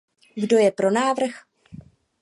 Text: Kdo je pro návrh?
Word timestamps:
Kdo 0.35 0.57
je 0.57 0.71
pro 0.71 0.91
návrh? 0.91 1.35